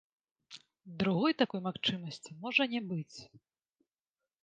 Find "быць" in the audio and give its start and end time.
2.91-3.17